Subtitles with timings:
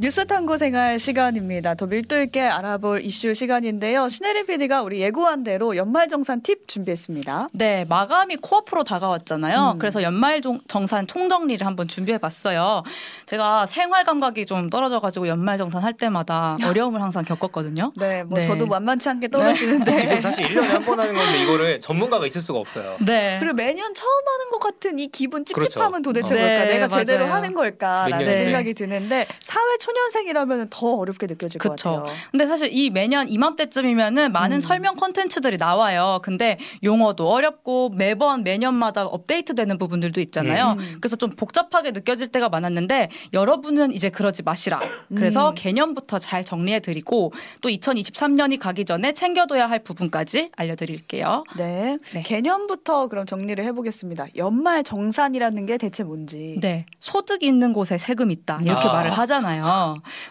[0.00, 1.74] 뉴스 탐구 생활 시간입니다.
[1.74, 4.08] 더 밀도 있게 알아볼 이슈 시간인데요.
[4.08, 7.48] 신혜림 PD가 우리 예고한 대로 연말정산 팁 준비했습니다.
[7.52, 9.72] 네, 마감이 코앞으로 다가왔잖아요.
[9.74, 9.78] 음.
[9.80, 12.84] 그래서 연말정산 총정리를 한번 준비해봤어요.
[13.26, 17.92] 제가 생활 감각이 좀 떨어져가지고 연말정산 할 때마다 어려움을 항상 겪었거든요.
[17.96, 18.46] 네, 뭐 네.
[18.46, 19.90] 저도 만만치 않게 떨어지는데.
[19.90, 19.96] 네.
[19.96, 22.98] 지금 사실 1년에 한 번 하는 건데 이거를 전문가가 있을 수가 없어요.
[23.04, 23.38] 네.
[23.40, 26.20] 그리고 매년 처음 하는 것 같은 이 기분 찝찝함은 그렇죠.
[26.20, 26.38] 도대체 어.
[26.38, 26.64] 뭘까?
[26.66, 27.04] 네, 내가 맞아요.
[27.04, 31.68] 제대로 하는 걸까라는 생각이 드는데 사회 초 년생이라면 더 어렵게 느껴질 그쵸.
[31.68, 32.14] 것 같아요.
[32.30, 34.60] 근데 사실 이 매년 이맘때쯤이면은 많은 음.
[34.60, 36.20] 설명 콘텐츠들이 나와요.
[36.22, 40.76] 근데 용어도 어렵고 매번 매년마다 업데이트되는 부분들도 있잖아요.
[40.78, 40.96] 음.
[41.00, 44.80] 그래서 좀 복잡하게 느껴질 때가 많았는데 여러분은 이제 그러지 마시라.
[45.14, 45.54] 그래서 음.
[45.54, 51.44] 개념부터 잘 정리해 드리고 또 2023년이 가기 전에 챙겨둬야 할 부분까지 알려드릴게요.
[51.56, 51.98] 네.
[52.12, 52.22] 네.
[52.22, 54.26] 개념부터 그럼 정리를 해보겠습니다.
[54.36, 56.56] 연말 정산이라는 게 대체 뭔지.
[56.60, 56.86] 네.
[57.00, 58.60] 소득 있는 곳에 세금 있다.
[58.62, 58.92] 이렇게 아.
[58.92, 59.62] 말을 하잖아요.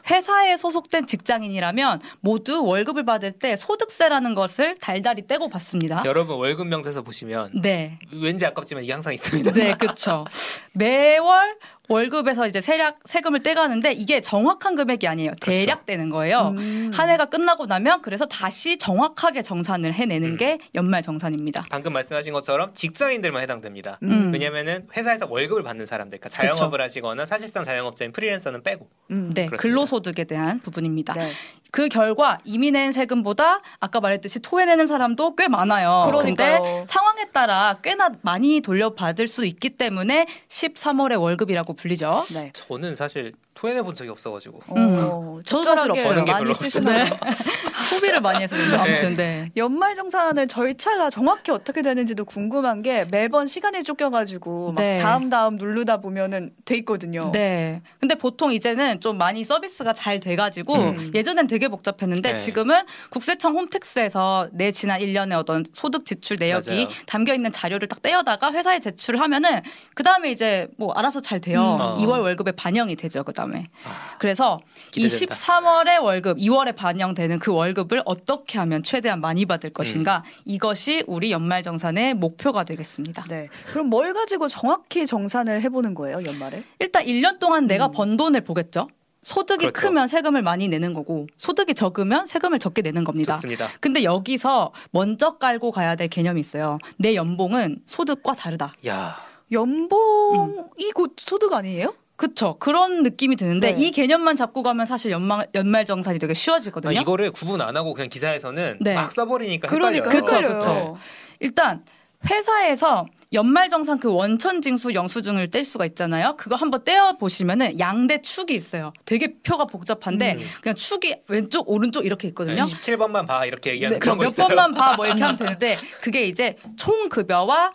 [0.09, 6.03] 회사에 소속된 직장인이라면 모두 월급을 받을 때 소득세라는 것을 달달이 떼고 받습니다.
[6.05, 7.99] 여러분 월급 명세서 보시면 네.
[8.11, 9.51] 왠지 아깝지만 이 항상 있습니다.
[9.51, 10.25] 네, 그렇죠.
[10.73, 15.31] 매월 월급에서 이제 세략 세금을 떼가는데 이게 정확한 금액이 아니에요.
[15.39, 15.57] 그렇죠.
[15.57, 16.53] 대략 되는 거예요.
[16.57, 16.91] 음.
[16.93, 20.37] 한 해가 끝나고 나면 그래서 다시 정확하게 정산을 해내는 음.
[20.37, 21.65] 게 연말 정산입니다.
[21.69, 23.99] 방금 말씀하신 것처럼 직장인들만 해당됩니다.
[24.03, 24.31] 음.
[24.33, 26.83] 왜냐하면은 회사에서 월급을 받는 사람들, 그러니까 자영업을 그쵸.
[26.83, 28.89] 하시거나 사실상 자영업자인 프리랜서는 빼고.
[29.11, 29.31] 음.
[29.33, 29.57] 네, 그렇습니다.
[29.61, 31.13] 근로소득에 대한 부분입니다.
[31.13, 31.31] 네.
[31.71, 36.05] 그 결과 이미 낸 세금보다 아까 말했듯이 토해내는 사람도 꽤 많아요.
[36.07, 42.25] 그런데 상황에 따라 꽤나 많이 돌려받을 수 있기 때문에 13월의 월급이라고 불리죠.
[42.33, 42.51] 네.
[42.53, 44.59] 저는 사실 토해내 본 적이 없어가지고.
[44.67, 45.41] 어, 음.
[45.43, 46.25] 저도 사실 없어요.
[46.25, 47.05] 게 많이 쓰시네.
[47.05, 47.09] 네.
[47.89, 48.75] 소비를 많이 해서 네.
[48.75, 49.51] 아무튼 네.
[49.57, 54.97] 연말 정산의 절차가 정확히 어떻게 되는지도 궁금한 게 매번 시간에 쫓겨가지고 네.
[54.97, 57.31] 다음 다음 누르다 보면은 돼 있거든요.
[57.31, 57.81] 네.
[57.99, 61.11] 근데 보통 이제는 좀 많이 서비스가 잘 돼가지고 음.
[61.15, 62.35] 예전엔 되게 복잡했는데 네.
[62.35, 66.87] 지금은 국세청 홈택스에서 내 지난 1년의 어떤 소득 지출 내역이 맞아요.
[67.07, 69.61] 담겨 있는 자료를 딱 떼어다가 회사에 제출을 하면은
[69.95, 71.95] 그 다음에 이제 뭐 알아서 잘 돼요.
[71.97, 72.05] 음.
[72.05, 73.23] 2월 월급에 반영이 되죠.
[73.23, 73.67] 그 다음 에.
[73.85, 74.59] 아, 그래서
[74.91, 75.15] 기대된다.
[75.15, 80.41] 이 13월의 월급, 2월에 반영되는 그 월급을 어떻게 하면 최대한 많이 받을 것인가 음.
[80.45, 83.25] 이것이 우리 연말 정산의 목표가 되겠습니다.
[83.29, 83.49] 네.
[83.67, 86.63] 그럼 뭘 가지고 정확히 정산을 해보는 거예요, 연말에?
[86.79, 87.91] 일단 1년 동안 내가 음.
[87.91, 88.87] 번 돈을 보겠죠.
[89.27, 89.87] 소득이 그렇죠.
[89.89, 93.33] 크면 세금을 많이 내는 거고 소득이 적으면 세금을 적게 내는 겁니다.
[93.33, 93.67] 좋습니다.
[93.81, 96.77] 근데 여기서 먼저 깔고 가야 될 개념이 있어요.
[96.97, 98.73] 내 연봉은 소득과 다르다.
[98.87, 99.17] 야.
[99.51, 100.91] 연봉이 음.
[100.93, 101.93] 곧 소득 아니에요?
[102.17, 102.57] 그쵸.
[102.59, 103.81] 그런 느낌이 드는데 네.
[103.81, 106.97] 이 개념만 잡고 가면 사실 연말, 연말 정산이 되게 쉬워지거든요.
[106.97, 108.95] 아, 이거를 구분 안 하고 그냥 기사에서는 네.
[108.95, 109.67] 막 써버리니까.
[109.67, 110.97] 그러니까 그쵸, 그쵸.
[111.39, 111.83] 일단
[112.27, 116.35] 회사에서 연말정산 그 원천징수 영수증을 뗄 수가 있잖아요.
[116.37, 118.93] 그거 한번 떼어 보시면은 양대 축이 있어요.
[119.05, 120.47] 되게 표가 복잡한데 음.
[120.61, 122.63] 그냥 축이 왼쪽 오른쪽 이렇게 있거든요.
[122.63, 124.47] 17번만 봐 이렇게 얘기하는 네, 그런 몇 있어요.
[124.47, 127.73] 번만 봐 뭐 이렇게 하면 되는데 그게 이제 총 급여와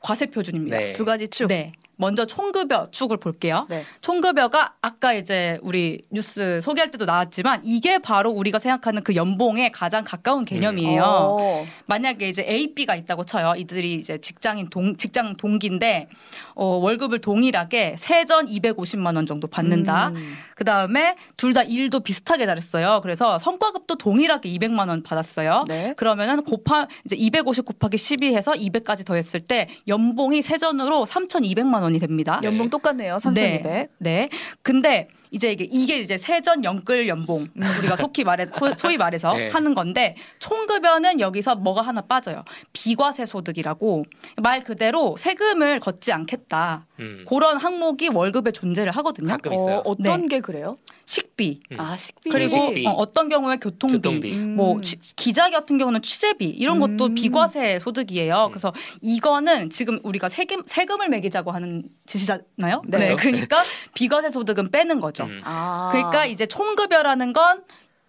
[0.00, 0.76] 과세 표준입니다.
[0.78, 0.92] 네.
[0.92, 1.48] 두 가지 축.
[1.48, 1.72] 네.
[2.00, 3.66] 먼저 총급여 축을 볼게요.
[3.68, 3.84] 네.
[4.00, 10.02] 총급여가 아까 이제 우리 뉴스 소개할 때도 나왔지만 이게 바로 우리가 생각하는 그 연봉에 가장
[10.02, 11.36] 가까운 개념이에요.
[11.62, 11.68] 음.
[11.86, 13.52] 만약에 이제 A, B가 있다고 쳐요.
[13.56, 16.08] 이들이 이제 직장인 동 직장 동기인데
[16.54, 20.08] 어, 월급을 동일하게 세전 250만 원 정도 받는다.
[20.08, 20.34] 음.
[20.56, 23.00] 그 다음에 둘 다 일도 비슷하게 잘했어요.
[23.02, 25.64] 그래서 성과급도 동일하게 200만 원 받았어요.
[25.66, 25.94] 네.
[25.96, 32.40] 그러면은 곱하 이제 250 곱하기 12 해서 200까지 더했을 때 연봉이 세전으로 3,200만 원이 됩니다.
[32.42, 33.18] 연봉 똑같네요.
[33.18, 33.62] 3,200.
[33.62, 33.88] 네.
[33.98, 34.28] 네.
[34.62, 37.48] 근데 이제 이게 이게 이제 세전 연끌 연봉
[37.78, 38.46] 우리가 속히 말해
[38.76, 39.48] 소, 위 말해서 네.
[39.48, 42.44] 하는 건데 총급여는 여기서 뭐가 하나 빠져요.
[42.72, 44.04] 비과세 소득이라고
[44.36, 46.86] 말 그대로 세금을 걷지 않겠다.
[46.98, 47.24] 음.
[47.28, 49.28] 그런 항목이 월급에 존재를 하거든요.
[49.28, 49.82] 가끔 있어요.
[49.84, 50.28] 어, 떤 네.
[50.28, 50.76] 게 그래요?
[51.10, 51.60] 식비.
[51.72, 51.80] 음.
[51.80, 52.30] 아, 식비.
[52.30, 52.86] 그리고 식비.
[52.86, 54.32] 어, 떤 경우에 교통비, 교통비.
[54.32, 54.54] 음.
[54.54, 57.14] 뭐 취, 기자 같은 경우는 취재비 이런 것도 음.
[57.14, 58.46] 비과세 소득이에요.
[58.46, 58.50] 음.
[58.52, 62.82] 그래서 이거는 지금 우리가 세금 세금을 매기자고 하는 짓이잖아요.
[62.86, 62.98] 네.
[62.98, 63.16] 네.
[63.16, 63.60] 그러니까
[63.94, 65.19] 비과세 소득은 빼는 거죠.
[65.24, 65.40] 음.
[65.44, 65.88] 아.
[65.92, 67.64] 그러니까 이제 총급여라는 건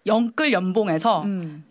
[0.06, 1.64] 영끌 연봉에서 음.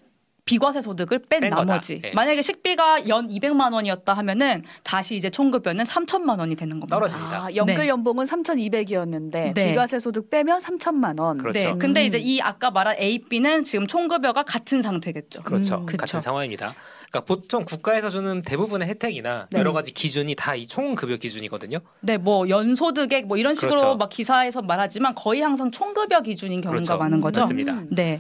[0.45, 2.11] 비과세 소득을 뺀, 뺀 나머지 네.
[2.13, 6.95] 만약에 식비가 연 200만 원이었다 하면은 다시 이제 총급여는 3천만 원이 되는 겁니다.
[6.95, 7.45] 떨어집니다.
[7.45, 7.87] 아, 연끌 네.
[7.87, 9.69] 연봉은 3,200이었는데 네.
[9.69, 11.37] 비과세 소득 빼면 3천만 원.
[11.37, 11.59] 그렇죠.
[11.59, 11.75] 네.
[11.77, 15.41] 근데 이제 이 아까 말한 A, B는 지금 총급여가 같은 상태겠죠.
[15.43, 15.75] 그렇죠.
[15.77, 16.73] 음, 같은 상황입니다.
[17.09, 19.59] 그러니까 보통 국가에서 주는 대부분의 혜택이나 네.
[19.59, 21.79] 여러 가지 기준이 다 이 총급여 기준이거든요.
[22.01, 23.95] 네, 뭐 연소득액 뭐 이런 식으로 그렇죠.
[23.97, 26.97] 막 기사에서 말하지만 거의 항상 총급여 기준인 경우가 그렇죠.
[26.97, 27.41] 많은 거죠.
[27.41, 27.83] 맞습니다.
[27.89, 28.19] 네.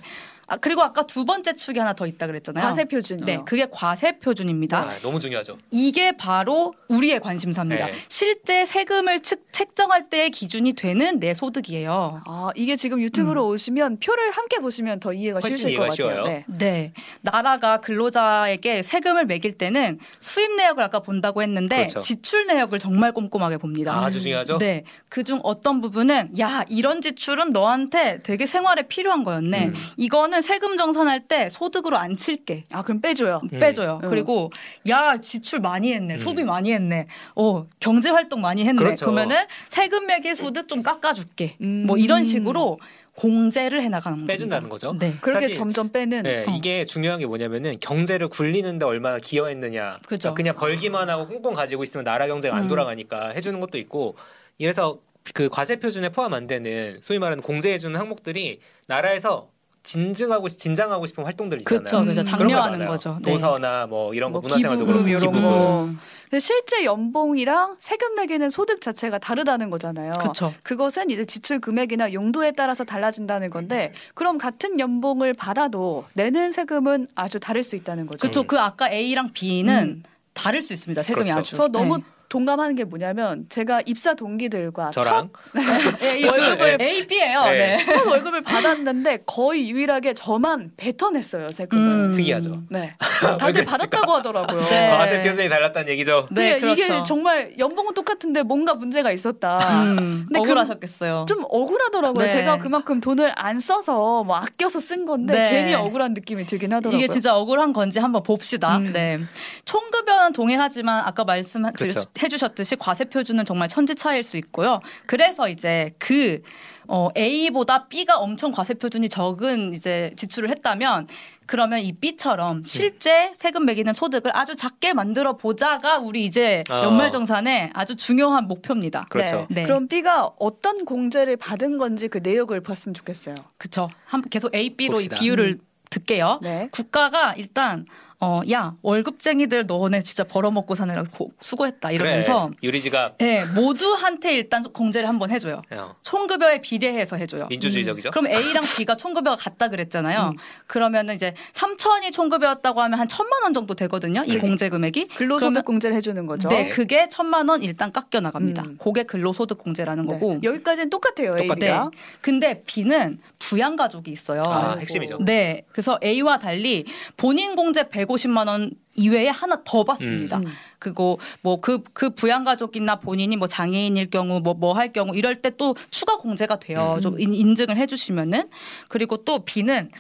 [0.51, 2.65] 아, 그리고 아까 두 번째 축이 하나 더 있다 그랬잖아요.
[2.65, 3.19] 과세 표준.
[3.21, 4.77] 네, 그게 과세 표준입니다.
[4.77, 5.57] 아, 너무 중요하죠.
[5.71, 7.85] 이게 바로 우리의 관심사입니다.
[7.85, 7.93] 네.
[8.09, 12.23] 실제 세금을 측, 책정할 때의 기준이 되는 내 소득이에요.
[12.25, 13.53] 아, 이게 지금 유튜브로 음.
[13.53, 16.23] 오시면 표를 함께 보시면 더 이해가 쉬우실 것 같아요.
[16.25, 16.45] 네.
[16.49, 16.93] 네.
[17.21, 22.01] 나라가 근로자에게 세금을 매길 때는 수입 내역을 아까 본다고 했는데 그렇죠.
[22.01, 23.93] 지출 내역을 정말 꼼꼼하게 봅니다.
[23.93, 24.57] 아, 아주 중요하죠.
[24.57, 24.83] 네.
[25.07, 29.67] 그중 어떤 부분은 야, 이런 지출은 너한테 되게 생활에 필요한 거였네.
[29.67, 29.73] 음.
[29.95, 32.65] 이거는 세금 정산할 때 소득으로 안 칠게.
[32.71, 33.41] 아, 그럼 빼줘요.
[33.51, 33.59] 음.
[33.59, 33.99] 빼줘요.
[34.03, 34.09] 음.
[34.09, 34.51] 그리고
[34.89, 36.15] 야, 지출 많이 했네.
[36.15, 36.17] 음.
[36.17, 37.07] 소비 많이 했네.
[37.35, 38.77] 어, 경제 활동 많이 했네.
[38.77, 39.05] 그렇죠.
[39.05, 41.57] 그러면은 세금 매길 소득 좀 깎아줄게.
[41.85, 42.79] 뭐 이런 식으로
[43.15, 44.69] 공제를 해나가는 빼준다는.
[44.69, 44.95] 거죠.
[44.97, 45.13] 네.
[45.21, 46.23] 그렇게 점점 빼는.
[46.23, 46.55] 네, 어.
[46.57, 49.99] 이게 중요한 게 뭐냐면은 경제를 굴리는데 얼마나 기여했느냐.
[50.07, 50.33] 그죠.
[50.33, 52.67] 그러니까 그냥 벌기만 하고 꽁꽁 가지고 있으면 나라 경제가 안 음.
[52.67, 54.15] 돌아가니까 해주는 것도 있고.
[54.57, 54.99] 이래서
[55.33, 59.49] 그 과세 표준에 포함 안 되는 소위 말하는 공제해주는 항목들이 나라에서
[59.83, 61.83] 진증하고 진장하고 싶은 활동들 있잖아요.
[61.83, 62.23] 그렇죠, 그렇죠.
[62.23, 63.17] 장려하는 거죠.
[63.23, 63.31] 네.
[63.31, 65.89] 도서나 뭐 이런 거뭐 문화생활도 그렇고 이런 거.
[66.29, 70.13] 근데 실제 연봉이랑 세금 매기는 소득 자체가 다르다는 거잖아요.
[70.19, 70.53] 그렇죠.
[70.63, 77.39] 그것은 이제 지출 금액이나 용도에 따라서 달라진다는 건데 그럼 같은 연봉을 받아도 내는 세금은 아주
[77.39, 78.19] 다를 수 있다는 거죠.
[78.19, 78.43] 그렇죠.
[78.43, 80.03] 그 아까 A랑 B는 음.
[80.33, 81.03] 다를 수 있습니다.
[81.03, 81.39] 세금이 그렇죠.
[81.39, 81.55] 아주.
[81.55, 82.03] 저 너무 네.
[82.31, 85.51] 동감하는 게 뭐냐면 제가 입사 동기들과 저랑 첫
[85.99, 86.85] 네, 월급을 네.
[86.85, 87.43] A, B예요.
[87.43, 87.75] 네.
[87.75, 87.85] 네.
[87.85, 91.83] 첫 월급을 받았는데 거의 유일하게 저만 뱉어냈어요 세금을.
[91.83, 92.13] 음.
[92.13, 92.63] 특이하죠.
[92.69, 92.95] 네.
[93.37, 94.61] 다들 받았다고 하더라고요.
[94.61, 94.87] 네.
[94.87, 96.29] 과세 표준이 달랐다는 얘기죠.
[96.31, 96.81] 네, 그렇죠.
[96.81, 99.57] 이게 정말 연봉은 똑같은데 뭔가 문제가 있었다.
[99.57, 101.25] 음, 근데 그 억울하셨겠어요.
[101.27, 102.27] 그, 좀 억울하더라고요.
[102.27, 102.31] 네.
[102.31, 105.49] 제가 그만큼 돈을 안 써서 뭐 아껴서 쓴 건데 네.
[105.49, 106.97] 괜히 억울한 느낌이 들긴 하더라고요.
[106.97, 108.77] 이게 진짜 억울한 건지 한번 봅시다.
[108.77, 108.93] 음.
[108.93, 109.19] 네.
[109.65, 112.05] 총급여는 동일하지만 아까 말씀해 그렇죠.
[112.21, 114.79] 해주셨듯이 과세 표준은 정말 천지차일 수 있고요.
[115.05, 116.41] 그래서 이제 그
[116.87, 121.07] 어, A보다 B가 엄청 과세 표준이 적은 이제 지출을 했다면
[121.45, 126.83] 그러면 이 B처럼 실제 세금 매기는 소득을 아주 작게 만들어 보자가 우리 이제 어.
[126.83, 129.05] 연말정산의 아주 중요한 목표입니다.
[129.09, 129.47] 그렇죠.
[129.49, 129.61] 네.
[129.61, 129.63] 네.
[129.63, 133.35] 그럼 B가 어떤 공제를 받은 건지 그 내역을 봤으면 좋겠어요.
[133.57, 133.89] 그렇죠.
[134.29, 135.15] 계속 A, B로 봅시다.
[135.15, 135.65] 이 비율을 음.
[135.89, 136.39] 듣게요.
[136.41, 136.69] 네.
[136.71, 137.85] 국가가 일단
[138.23, 141.89] 어, 야, 월급쟁이들 너네 진짜 벌어먹고 사느라 고, 수고했다.
[141.89, 142.49] 이러면서.
[142.49, 143.13] 그래, 유리지가.
[143.17, 145.63] 네, 모두한테 일단 공제를 한번 해줘요.
[145.71, 145.95] 어.
[146.03, 147.47] 총급여에 비례해서 해줘요.
[147.47, 148.09] 민주주의적이죠.
[148.09, 148.11] 음.
[148.11, 150.33] 그럼 A랑 B가 총급여가 같다 그랬잖아요.
[150.33, 150.37] 음.
[150.67, 154.23] 그러면은 이제 3천이 총급여였다고 하면 한 천만 원 정도 되거든요.
[154.27, 154.37] 이 네.
[154.37, 155.07] 공제 금액이.
[155.07, 156.47] 근로소득 공제를 해주는 거죠.
[156.49, 158.61] 네, 그게 천만 원 일단 깎여 나갑니다.
[158.61, 158.77] 음.
[158.79, 160.13] 그게 근로소득 공제라는 네.
[160.13, 160.39] 거고.
[160.43, 161.35] 여기까지는 똑같아요.
[161.37, 161.65] 똑같아.
[161.65, 161.89] A가.
[161.91, 161.97] 네.
[162.21, 164.43] 근데 B는 부양가족이 있어요.
[164.43, 165.17] 아, 핵심이죠.
[165.25, 165.63] 네.
[165.71, 166.85] 그래서 A와 달리
[167.17, 170.37] 본인 공제 100 150만 원 이외에 하나 더 받습니다.
[170.37, 170.45] 음.
[170.79, 175.51] 그리고 뭐 그그 그 부양가족이나 본인이 뭐 장애인일 경우 뭐 뭐 할 경우 이럴 때
[175.57, 176.93] 또 추가 공제가 돼요.
[176.97, 177.01] 음.
[177.01, 178.49] 좀 인증을 해주시면은
[178.89, 179.91] 그리고 또 B는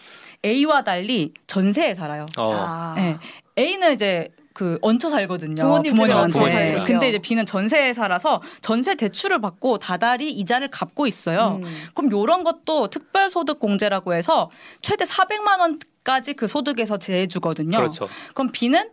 [0.45, 2.25] A와 달리 전세에 살아요.
[2.37, 2.51] 어.
[2.53, 2.93] 아.
[2.95, 3.17] 네.
[3.59, 5.61] A는 이제 그 얹혀 살거든요.
[5.61, 6.33] 부모님 부모님한테.
[6.39, 6.83] 부모님.
[6.83, 11.59] 근데 이제 B는 전세에 살아서 전세 대출을 받고 다달이 이자를 갚고 있어요.
[11.63, 11.73] 음.
[11.93, 14.49] 그럼 요런 것도 특별소득 공제라고 해서
[14.81, 17.77] 최대 400만 원 까지 그 소득에서 제해주거든요.
[17.77, 18.07] 그렇죠.
[18.33, 18.91] 그럼 B는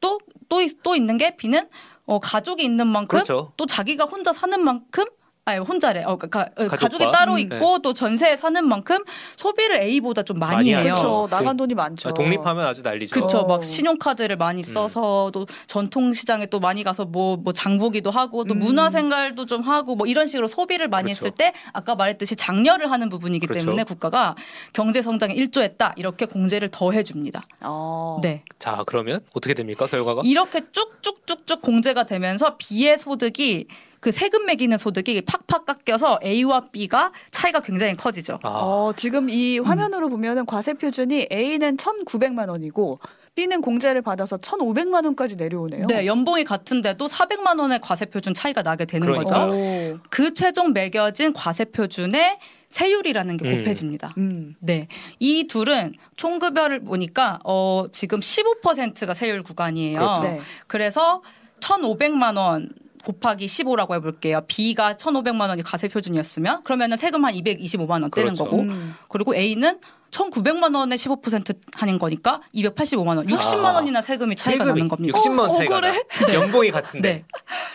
[0.00, 0.18] 또
[0.48, 1.68] 또 또 있는 게 B는
[2.06, 3.52] 어, 가족이 있는 만큼 그렇죠.
[3.56, 5.04] 또 자기가 혼자 사는 만큼
[5.46, 6.04] 아니 혼자래.
[6.04, 7.82] 어, 가, 어, 가족이 따로 음, 있고 네.
[7.82, 8.98] 또 전세에 사는 만큼
[9.36, 10.94] 소비를 A보다 좀 많이, 많이 해요.
[10.94, 11.28] 그렇죠.
[11.30, 12.08] 나간 돈이 많죠.
[12.08, 13.14] 아, 독립하면 아주 난리죠.
[13.14, 13.44] 그렇죠.
[13.44, 14.62] 막 신용카드를 많이 음.
[14.62, 15.32] 써서 음.
[15.32, 18.60] 또 전통 시장에 또 많이 가서 뭐뭐 뭐 장보기도 하고 또 음.
[18.60, 21.26] 문화 생활도 좀 하고 뭐 이런 식으로 소비를 많이 그렇죠.
[21.26, 23.66] 했을 때 아까 말했듯이 장려를 하는 부분이기 그렇죠.
[23.66, 24.36] 때문에 국가가
[24.72, 27.42] 경제 성장에 일조했다 이렇게 공제를 더 해 줍니다.
[27.60, 28.18] 어.
[28.22, 28.44] 네.
[28.60, 30.22] 자 그러면 어떻게 됩니까 결과가?
[30.24, 33.66] 이렇게 쭉쭉쭉쭉 공제가 되면서 비의 소득이
[34.04, 38.38] 그 세금 매기는 소득이 팍팍 깎여서 A와 B가 차이가 굉장히 커지죠.
[38.42, 38.48] 아.
[38.50, 40.10] 어, 지금 이 화면으로 음.
[40.10, 42.98] 보면은 과세 표준이 A는 1,900만 원이고
[43.34, 45.86] B는 공제를 받아서 1,500만 원까지 내려오네요.
[45.86, 49.46] 네, 연봉이 같은데도 400만 원의 과세 표준 차이가 나게 되는 그러니까.
[49.46, 49.98] 거죠.
[50.10, 53.56] 그 최종 매겨진 과세 표준의 세율이라는 게 음.
[53.56, 54.12] 곱해집니다.
[54.18, 54.54] 음.
[54.60, 54.86] 네.
[55.18, 59.98] 이 둘은 총급여를 보니까 어 지금 15%가 세율 구간이에요.
[59.98, 60.22] 그렇죠.
[60.24, 60.40] 네.
[60.66, 61.22] 그래서
[61.60, 62.68] 1,500만 원
[63.04, 64.42] 곱하기 15라고 해볼게요.
[64.48, 68.44] B가 1,500만 원이 과세 표준이었으면 그러면은 세금 한 225만 원 떼는 그렇죠.
[68.44, 68.94] 거고 음.
[69.08, 69.78] 그리고 A는
[70.10, 73.72] 1,900만 원에 15% 한인 거니까 285만 원, 60만 아.
[73.74, 75.18] 원이나 세금이 차이가 세금이 나는 겁니다.
[75.18, 75.92] 60만 원 차이가 어, 나.
[75.92, 76.34] 네.
[76.34, 77.08] 연봉이 같은데.
[77.08, 77.24] 네.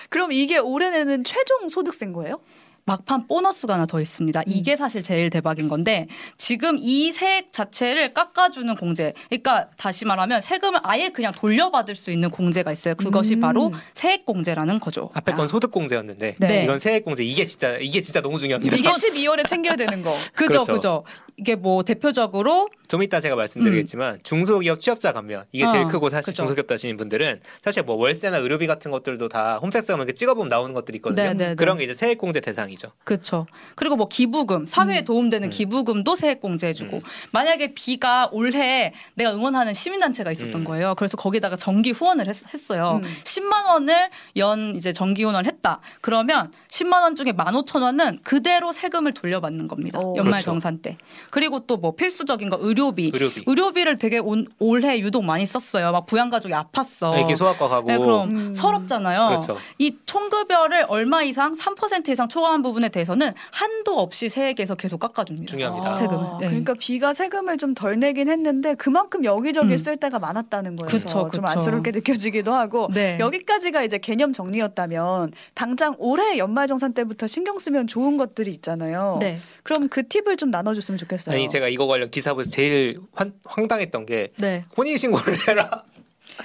[0.10, 2.40] 그럼 이게 올해 내는 최종 소득세인 거예요?
[2.86, 4.40] 막판 보너스가 하나 더 있습니다.
[4.40, 4.44] 음.
[4.48, 6.08] 이게 사실 제일 대박인 건데
[6.38, 9.14] 지금 이 세액 자체를 깎아주는 공제.
[9.30, 12.96] 그러니까 다시 말하면 세금을 아예 그냥 돌려받을 수 있는 공제가 있어요.
[12.96, 13.40] 그것이 음.
[13.42, 15.10] 바로 세액 공제라는 거죠.
[15.14, 15.48] 앞에 건 아.
[15.48, 16.64] 소득 공제였는데 네.
[16.64, 17.24] 이건 세액 공제.
[17.24, 18.76] 이게 진짜 이게 진짜 너무 중요합니다.
[18.76, 20.12] 이게 12월에 챙겨야 되는 거.
[20.34, 20.74] 그죠, 그렇죠.
[20.74, 21.04] 그죠.
[21.40, 24.20] 이게 뭐 대표적으로 좀 이따 제가 말씀드리겠지만 음.
[24.24, 26.42] 중소기업 취업자 감면 이게 제일 어, 크고 사실 그쵸.
[26.44, 30.98] 중소기업 다시는 분들은 사실 뭐 월세나 의료비 같은 것들도 다 홈택스 가면 찍어보면 나오는 것들이
[30.98, 31.24] 있거든요.
[31.24, 31.38] 네네네.
[31.38, 31.56] 네, 네.
[31.56, 32.92] 그런 게 이제 세액공제 대상이죠.
[33.06, 33.48] 그렇죠.
[33.76, 35.06] 그리고 뭐 기부금 사회에 음.
[35.06, 35.50] 도움되는 음.
[35.50, 37.02] 기부금도 세액공제해주고 음.
[37.32, 40.66] 만약에 비가 올해 내가 응원하는 시민단체가 있었던 음.
[40.66, 40.96] 거예요.
[40.96, 45.80] 그래서 거기다가 정기 후원을 했, 어요 10만 원을 연 이제 정기 후원을 했다.
[46.02, 50.00] 그러면 10만 원 중에 15,000원은 그대로 세금을 돌려받는 겁니다.
[50.00, 50.18] 오.
[50.18, 50.46] 연말 그렇죠.
[50.46, 50.98] 정산 때.
[51.32, 53.12] 그리고 또 뭐 필수적인 거 의료비.
[53.46, 53.84] 의료비.
[53.86, 55.94] 를 되게 온, 올해 유독 많이 썼어요.
[55.94, 57.16] 막 부양 가족이 아팠어.
[57.16, 57.88] 애기 소아과 가고.
[57.88, 58.54] 네, 그럼 음.
[58.54, 59.28] 서럽잖아요.
[59.28, 59.58] 그렇죠.
[59.78, 65.50] 이 총급여를 얼마 이상 3% 이상 초과한 부분에 대해서는 한도 없이 세액에서 계속 깎아줍니다.
[65.50, 65.96] 중요합니다.
[65.96, 66.18] 세금.
[66.18, 66.48] 아, 네.
[66.48, 69.78] 그러니까 비가 세금을 좀 덜 내긴 했는데 그만큼 여기저기 음.
[69.78, 70.90] 쓸 때가 많았다는 거예요.
[70.90, 71.32] 그쵸, 그쵸.
[71.38, 73.18] 좀 안쓰럽게 느껴지기도 하고 네.
[73.20, 79.18] 여기까지가 이제 개념 정리였다면 당장 올해 연말정산 때부터 신경 쓰면 좋은 것들이 있잖아요.
[79.22, 79.40] 네.
[79.64, 81.19] 그럼 그 팁을 좀 나눠줬으면 좋겠어요.
[81.28, 84.66] 아니 제가 이거 관련 기사 보면서 제일 환, 황당했던 게 네.
[84.78, 85.84] 혼인 신고를 해라.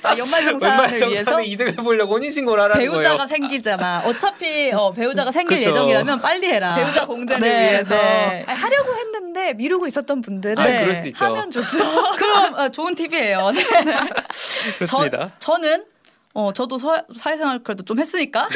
[0.03, 3.29] 아, 연말정산을 위해서 이득을 보려고 혼인신고를 하라는 배우자가 거예요.
[3.29, 4.03] 생기잖아.
[4.05, 5.71] 어차피 어, 배우자가 생길 그렇죠.
[5.71, 6.75] 예정이라면 빨리 해라.
[6.75, 8.45] 배우자 공제를 네, 위해서 네.
[8.47, 11.25] 아니, 하려고 했는데 미루고 있었던 분들은 아, 그럴 수 있죠.
[11.27, 11.79] 하면 좋죠.
[12.19, 13.51] 그럼 어, 좋은 팁이에요.
[13.53, 13.65] 네.
[14.79, 15.31] 그렇습니다.
[15.39, 15.85] 저, 저는
[16.35, 18.49] 어, 저도 서, 사회생활 그래도 좀 했으니까.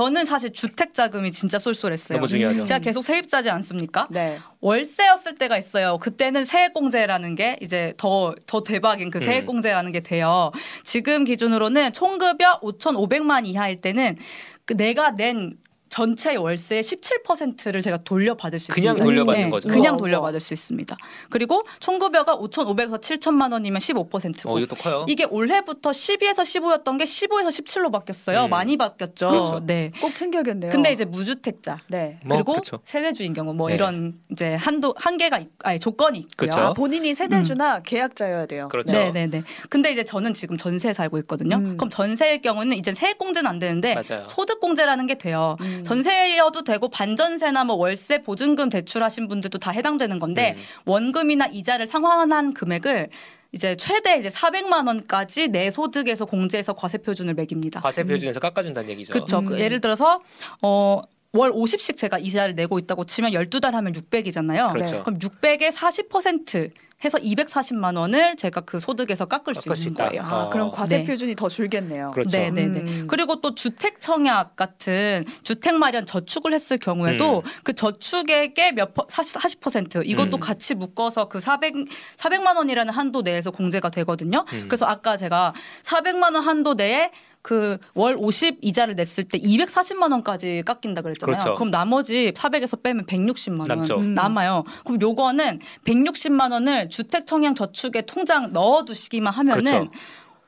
[0.00, 0.04] 네.
[0.04, 2.16] 저는 사실 주택 자금이 진짜 쏠쏠했어요.
[2.16, 2.64] 너무 중요하죠.
[2.64, 4.08] 제가 계속 세입자지 않습니까?
[4.10, 4.38] 네.
[4.60, 5.98] 월세였을 때가 있어요.
[5.98, 9.22] 그때는 세액공제라는 게 이제 더, 더 대박인 그 음.
[9.22, 10.52] 세액공제라는 게 돼요.
[10.84, 14.16] 지금 기준으로는 총급여 5,500만 이하일 때는
[14.64, 15.56] 그 내가 낸
[15.90, 19.04] 전체 월세의 17%를 제가 돌려받을 수 그냥 있습니다.
[19.04, 19.68] 돌려받는 네, 거죠.
[19.68, 20.96] 그냥 돌려받을 수 있습니다.
[21.28, 24.54] 그리고 총급여가 5,500에서 7천만 원이면 15%고.
[24.54, 25.04] 어, 이것도 커요.
[25.08, 28.44] 이게 올해부터 12에서 15였던 게 15에서 17로 바뀌었어요.
[28.44, 28.50] 음.
[28.50, 29.28] 많이 바뀌었죠.
[29.28, 29.66] 그렇죠.
[29.66, 29.90] 네.
[30.00, 30.70] 꼭 챙겨야겠네요.
[30.70, 31.80] 근데 이제 무주택자.
[31.88, 32.20] 네.
[32.24, 32.78] 뭐, 그리고 그렇죠.
[32.84, 33.74] 세대주인 경우 뭐 네.
[33.74, 36.30] 이런 이제 한도 한계가 아니 조건이 있고요.
[36.36, 36.58] 그렇죠.
[36.60, 37.82] 아, 본인이 세대주나 음.
[37.84, 38.68] 계약자여야 돼요.
[38.68, 38.92] 그렇죠.
[38.92, 39.42] 네, 네, 네.
[39.68, 41.56] 근데 이제 저는 지금 전세 살고 있거든요.
[41.56, 41.76] 음.
[41.76, 44.24] 그럼 전세일 경우는 이제 세액 공제는 안 되는데 맞아요.
[44.28, 45.56] 소득 공제라는 게 돼요.
[45.80, 45.82] 음.
[45.82, 45.84] 음.
[45.84, 50.62] 전세여도 되고 반전세나 뭐 월세 보증금 대출하신 분들도 다 해당되는 건데 음.
[50.86, 53.08] 원금이나 이자를 상환한 금액을
[53.52, 57.80] 이제 최대 이제 400만 원까지 내 소득에서 공제해서 과세 표준을 매깁니다.
[57.80, 58.40] 과세 표준에서 음.
[58.40, 59.12] 깎아준다는 얘기죠.
[59.12, 59.40] 그렇죠.
[59.40, 59.58] 음.
[59.58, 60.22] 예를 들어서
[60.60, 64.72] 어월 50씩 제가 이자를 내고 있다고 치면 12달 하면 600이잖아요.
[64.72, 65.02] 그렇죠.
[65.02, 66.70] 그럼 600에 40%
[67.02, 70.22] 해서 240만 원을 제가 그 소득에서 깎을, 깎을 수 있는 거예요.
[70.22, 70.50] 아, 어.
[70.50, 71.04] 그럼 과세 네.
[71.04, 72.10] 표준이 더 줄겠네요.
[72.10, 72.36] 그렇죠.
[72.36, 72.80] 네, 네, 네.
[72.80, 73.06] 음.
[73.08, 77.50] 그리고 또 주택 청약 같은 주택 마련 저축을 했을 경우에도 음.
[77.64, 80.40] 그 저축액의 몇 40, 40% 이것도 음.
[80.40, 81.74] 같이 묶어서 그 400,
[82.16, 84.44] 400만 원이라는 한도 내에서 공제가 되거든요.
[84.52, 84.66] 음.
[84.68, 87.10] 그래서 아까 제가 400만 원 한도 내에
[87.42, 91.36] 그 월 50 이자를 냈을 때 240만 원까지 깎인다 그랬잖아요.
[91.36, 91.54] 그렇죠.
[91.54, 93.96] 그럼 나머지 400에서 빼면 160만 원 남죠.
[93.98, 94.14] 음.
[94.14, 94.64] 남아요.
[94.84, 99.90] 그럼 요거는 160만 원을 주택 청약 저축에 통장 넣어 두시기만 하면은 그렇죠.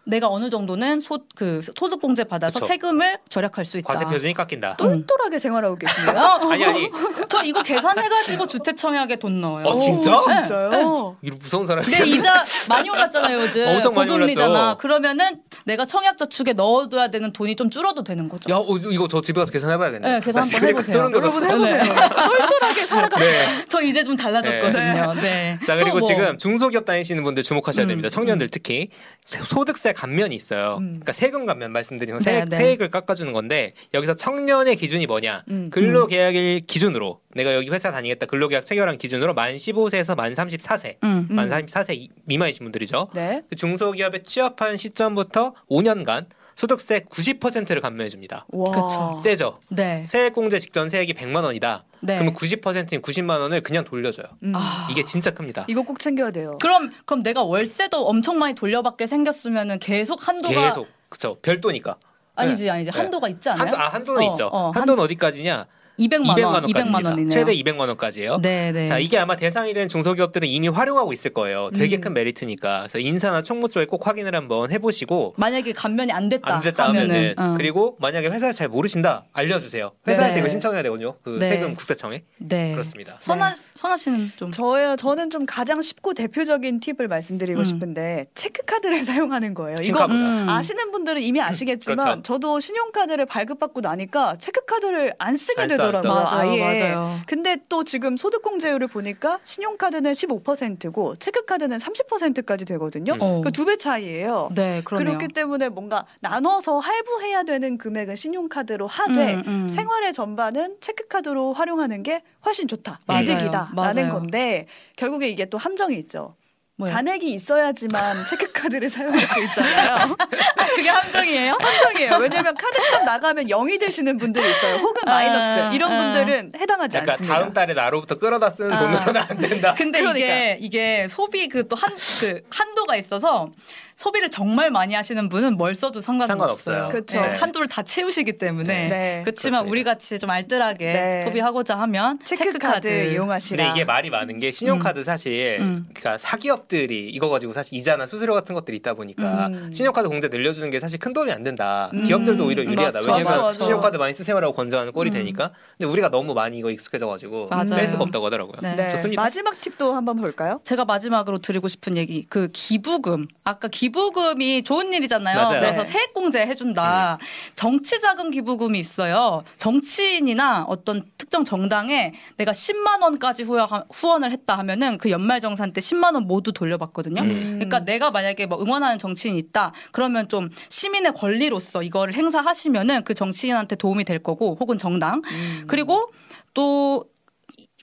[0.04, 2.66] 내가 어느 정도는 소, 그 소득 공제 받아서 그쵸.
[2.66, 3.92] 세금을 절약할 수 있다.
[3.92, 4.76] 과세 표준이 깎인다.
[4.76, 6.18] 똘똘하게 생활하고 계시네요.
[6.50, 6.90] 아니 아니.
[7.28, 9.64] 저 이거 계산해가지고 주택 청약에 돈 넣어요.
[9.64, 10.18] 어 진짜?
[10.18, 10.70] 진짜요?
[10.70, 11.28] 네.
[11.28, 11.87] 이거 무서운 사람이.
[11.87, 13.68] 네 이자 많이 올랐잖아요 요즘.
[13.68, 14.76] 엄청 많이 올랐죠.
[14.78, 18.50] 그러면은 내가 청약 저축에 넣어둬야 되는 돈이 좀 줄어도 되는 거죠.
[18.50, 20.09] 야 어, 이거 저 집에 가서 계산해봐야겠네.
[20.09, 21.11] 네 계산 한번 해보세요.
[21.14, 21.83] 여러분 해보세요.
[21.83, 21.88] 네.
[21.88, 23.31] 똘똘하게 살아가세요.
[23.31, 23.64] 네.
[23.69, 25.14] 저 이제 좀 달라졌거든요.
[25.14, 25.21] 네.
[25.23, 25.59] 네.
[25.66, 26.07] 자 그리고 뭐.
[26.07, 28.09] 지금 중소기업 다니시는 분들 주목하셔야 음, 됩니다.
[28.09, 28.50] 청년들 음.
[28.50, 28.88] 특히
[29.25, 30.76] 소득세 감면이 있어요.
[30.81, 31.00] 음.
[31.00, 32.57] 그러니까 세금 감면 말씀드린 건 세액, 네, 네.
[32.57, 35.45] 세액을 깎아주는 건데 여기서 청년의 기준이 뭐냐?
[35.49, 35.71] 음.
[35.71, 41.28] 근로계약일 기준으로 내가 여기 회사 다니겠다 근로계약 체결한 기준으로 만 15세에서 만 34세, 음.
[41.30, 43.08] 만 34세 미만이신 분들이죠.
[43.14, 43.42] 네.
[43.48, 48.46] 그 중소기업에 취업한 시점부터 5년간 소득세 90%를 감면해 줍니다.
[48.50, 49.18] 그렇죠.
[49.22, 49.60] 세죠.
[49.68, 50.04] 네.
[50.06, 51.84] 세액공제 직전 세액이 100만 원이다.
[52.00, 52.14] 네.
[52.16, 54.26] 그러면 90%인 90만 원을 그냥 돌려줘요.
[54.42, 54.52] 음.
[54.54, 54.88] 아.
[54.90, 55.64] 이게 진짜 큽니다.
[55.68, 56.58] 이거 꼭 챙겨야 돼요.
[56.60, 61.36] 그럼 그럼 내가 월세도 엄청 많이 돌려받게 생겼으면은 계속 한도가 계속 그렇죠.
[61.40, 61.96] 별도니까.
[62.34, 62.96] 아니지 아니지 네.
[62.96, 63.60] 한도가 있지 않아요?
[63.62, 64.46] 한도, 아 한도는 어, 있죠.
[64.46, 65.04] 어, 한도는 한...
[65.04, 65.66] 어디까지냐?
[66.09, 67.28] 200만, 200만 원, 200만 원이네요.
[67.30, 68.38] 최대 200만 원까지예요.
[68.42, 68.87] 네, 네.
[68.87, 71.71] 자, 이게 아마 대상이 된 중소기업들은 이미 활용하고 있을 거예요.
[71.75, 72.00] 되게 음.
[72.00, 72.80] 큰 메리트니까.
[72.80, 76.54] 그래서 인사나 총무 쪽에 꼭 확인을 한번 해보시고 만약에 감면이 안 됐다.
[76.54, 77.54] 안 됐다 하면은, 어.
[77.56, 79.92] 그리고 만약에 회사에서 잘 모르신다 알려주세요.
[80.06, 80.40] 회사에서 네.
[80.40, 81.14] 이거 신청해야 되거든요.
[81.23, 81.50] 그 네.
[81.50, 82.23] 세금 국세청에.
[82.38, 82.73] 네.
[82.73, 83.16] 그렇습니다.
[83.21, 83.56] 선아 네.
[83.75, 84.97] 선아 씨는 좀 저요.
[84.97, 87.64] 저는 좀 가장 쉽고 대표적인 팁을 말씀드리고 음.
[87.64, 89.76] 싶은데 체크카드를 사용하는 거예요.
[89.82, 90.47] 이거 음.
[90.49, 92.23] 아시는 분들은 이미 아시겠지만 그렇죠.
[92.23, 95.91] 저도 신용카드를 발급받고 나니까 체크카드를 안 쓰게 안 되더라고요.
[96.00, 96.12] 있더라고요.
[96.25, 97.20] 맞아요, 맞아요.
[97.26, 103.14] 근데 또 지금 소득공제율을 보니까 신용카드는 15%고 체크카드는 30%까지 되거든요.
[103.14, 103.18] 음.
[103.18, 104.50] 그러니까 두 배 차이예요.
[104.54, 105.18] 네, 그러네요.
[105.18, 109.68] 그렇기 때문에 뭔가 나눠서 할부해야 되는 금액은 신용카드로 하되 음, 음.
[109.68, 113.00] 생활의 전반은 체크카드로 활용하는 게 훨씬 좋다.
[113.22, 116.34] 이득이다라는 건데 결국에 이게 또 함정이 있죠.
[116.76, 116.90] 뭐요?
[116.90, 120.16] 잔액이 있어야지만 체크카드를 사용할 수 있잖아요.
[120.75, 121.59] 그게 함정이에요?
[121.61, 122.16] 함정이에요.
[122.16, 124.76] 왜냐하면 카드값 나가면 0이 되시는 분들이 있어요.
[124.76, 126.02] 혹은 마이너스 아, 이런 아.
[126.14, 127.35] 분들은 해당하지 약간 않습니다.
[127.38, 128.78] 다음 달에 나로부터 끌어다 쓰는 아.
[128.78, 129.75] 돈으로는 안 된다.
[129.76, 130.19] 근데 그러니까.
[130.26, 133.50] 이게 이게 소비 그 또 한 그 한도가 있어서
[133.97, 136.88] 소비를 정말 많이 하시는 분은 뭘 써도 상관없어요.
[136.88, 137.21] 그렇죠.
[137.21, 137.28] 네.
[137.37, 138.88] 한도를 다 채우시기 때문에.
[138.88, 139.21] 네.
[139.25, 141.21] 그렇지만 우리 같이 좀 알뜰하게 네.
[141.23, 143.64] 소비하고자 하면 체크카드, 체크카드 이용하시라.
[143.64, 145.04] 근데 이게 말이 많은 게 신용카드 음.
[145.04, 145.87] 사실 음.
[145.95, 149.71] 그러니까 사기업들이 이거 가지고 사실 이자나 수수료 같은 것들이 있다 보니까 음.
[149.73, 151.90] 신용카드 공제 늘려주는 게 사실 큰 도움이 안 된다.
[151.94, 152.04] 음.
[152.04, 153.00] 기업들도 오히려 유리하다.
[153.00, 153.11] 맞죠.
[153.11, 153.64] 왜냐면 맞아, 맞아.
[153.64, 155.14] 신용카드 많이 쓰세요라고 권장하는 꼴이 음.
[155.14, 155.50] 되니까.
[155.76, 158.61] 근데 우리가 너무 많이 이거 익숙해져가지고 뺄 수가 없다고 하더라고요.
[158.62, 158.88] 네.
[158.90, 159.21] 좋습니다.
[159.21, 160.61] 마지막 팁도 한번 볼까요?
[160.62, 163.26] 제가 마지막으로 드리고 싶은 얘기 그 기부금.
[163.42, 165.37] 아까 기부금이 좋은 일이잖아요.
[165.37, 165.61] 맞아요.
[165.61, 165.85] 그래서 네.
[165.85, 167.18] 세액공제 해준다.
[167.21, 167.26] 음.
[167.56, 169.42] 정치 자금 기부금이 있어요.
[169.59, 176.28] 정치인이나 어떤 특정 정당에 내가 10만 원까지 후원을 했다 하면은 그 연말정산 때 10만 원
[176.28, 177.23] 모두 돌려받거든요.
[177.23, 177.54] 음.
[177.54, 179.73] 그러니까 내가 만약에 뭐 응원하는 정치인이 있다.
[179.90, 180.49] 그러면 좀
[180.92, 185.22] 시민의 권리로서 이거를 행사하시면은 그 정치인한테 도움이 될 거고 혹은 정당.
[185.25, 185.64] 음.
[185.66, 186.12] 그리고
[186.54, 187.06] 또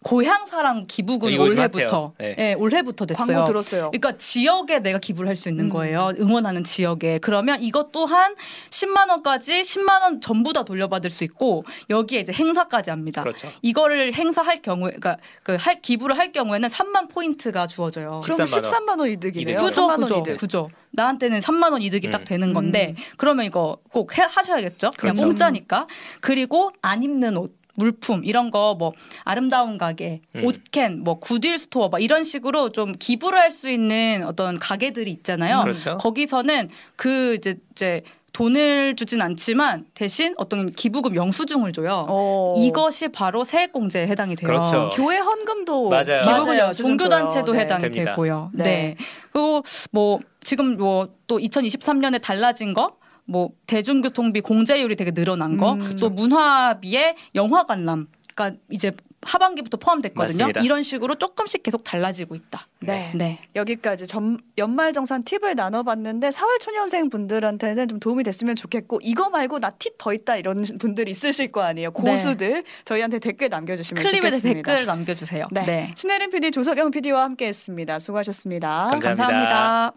[0.03, 2.35] 고향사랑 기부금 올해부터 네.
[2.35, 2.53] 네.
[2.53, 3.25] 올해부터 됐어요.
[3.25, 3.91] 광고 들었어요.
[3.91, 5.69] 그러니까 지역에 내가 기부를 할 수 있는 음.
[5.69, 6.11] 거예요.
[6.19, 7.17] 응원하는 지역에.
[7.19, 8.35] 그러면 이것 또한
[8.69, 13.21] 10만 원까지 10만 원 전부 다 돌려받을 수 있고 여기에 이제 행사까지 합니다.
[13.21, 13.47] 그렇죠.
[13.61, 18.19] 이거를 행사할 경우에 그러니까 그 할, 기부를 할 경우에는 3만 포인트가 주어져요.
[18.23, 19.57] 그럼 13만 원 이득이네요.
[19.59, 20.69] 그죠, 그죠, 그죠.
[20.91, 22.11] 나한테는 3만 원 이득이 음.
[22.11, 23.03] 딱 되는 건데 음.
[23.17, 24.91] 그러면 이거 꼭 해, 하셔야겠죠.
[24.97, 25.25] 그냥 그렇죠.
[25.25, 25.87] 공짜니까.
[26.21, 27.58] 그리고 안 입는 옷.
[27.79, 28.93] 물품 이런 거 뭐
[29.23, 30.43] 아름다운 가게, 음.
[30.45, 35.61] 옷캔, 뭐 굿윌 스토어 막 이런 식으로 좀 기부를 할 수 있는 어떤 가게들이 있잖아요.
[35.63, 35.97] 그렇죠.
[35.97, 42.05] 거기서는 그 이제 이제 돈을 주진 않지만 대신 어떤 기부금 영수증을 줘요.
[42.07, 42.53] 오.
[42.57, 44.47] 이것이 바로 세액 공제에 해당이 돼요.
[44.47, 44.91] 그렇죠.
[44.93, 46.21] 교회 헌금도 맞아요.
[46.25, 46.71] 맞아요.
[46.73, 47.59] 종교 단체도 네.
[47.61, 48.11] 해당이 됩니다.
[48.11, 48.51] 되고요.
[48.53, 48.63] 네.
[48.63, 48.95] 네.
[49.31, 52.97] 그리고 뭐 지금 뭐 또 2023년에 달라진 거
[53.29, 55.95] 뭐 대중교통비 공제율이 되게 늘어난 거, 음.
[55.99, 60.37] 또 문화비에 영화 관람, 그러니까 이제 하반기부터 포함됐거든요.
[60.45, 60.61] 맞습니다.
[60.61, 62.67] 이런 식으로 조금씩 계속 달라지고 있다.
[62.79, 63.11] 네.
[63.13, 63.39] 네.
[63.53, 69.97] 여기까지 점, 연말정산 팁을 나눠봤는데 사회초년생 분들한테는 좀 도움이 됐으면 좋겠고 이거 말고 나 팁
[69.97, 71.91] 더 있다 이런 분들 있으실 거 아니에요.
[71.91, 72.11] 네.
[72.11, 72.63] 고수들 네.
[72.85, 74.71] 저희한테 댓글 남겨주시면 클립에 좋겠습니다.
[74.71, 75.47] 댓글 남겨주세요.
[75.51, 75.65] 네.
[75.65, 75.93] 네.
[75.97, 77.99] 신혜림 PD, 조석영 PD와 함께했습니다.
[77.99, 79.15] 수고하셨습니다 감사합니다.
[79.15, 79.93] 감사합니다.